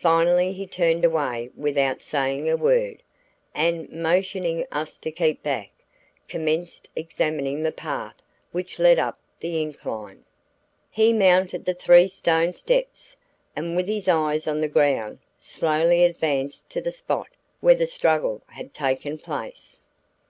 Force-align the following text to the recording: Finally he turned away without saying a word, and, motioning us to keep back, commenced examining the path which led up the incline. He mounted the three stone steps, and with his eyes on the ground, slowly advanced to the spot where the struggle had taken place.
Finally 0.00 0.52
he 0.52 0.66
turned 0.66 1.04
away 1.04 1.48
without 1.56 2.02
saying 2.02 2.50
a 2.50 2.56
word, 2.56 3.04
and, 3.54 3.88
motioning 3.88 4.66
us 4.72 4.98
to 4.98 5.12
keep 5.12 5.44
back, 5.44 5.70
commenced 6.26 6.88
examining 6.96 7.62
the 7.62 7.70
path 7.70 8.16
which 8.50 8.80
led 8.80 8.98
up 8.98 9.16
the 9.38 9.62
incline. 9.62 10.24
He 10.90 11.12
mounted 11.12 11.66
the 11.66 11.72
three 11.74 12.08
stone 12.08 12.52
steps, 12.52 13.16
and 13.54 13.76
with 13.76 13.86
his 13.86 14.08
eyes 14.08 14.48
on 14.48 14.60
the 14.60 14.66
ground, 14.66 15.20
slowly 15.38 16.02
advanced 16.02 16.68
to 16.70 16.80
the 16.80 16.90
spot 16.90 17.28
where 17.60 17.76
the 17.76 17.86
struggle 17.86 18.42
had 18.48 18.74
taken 18.74 19.18
place. 19.18 19.78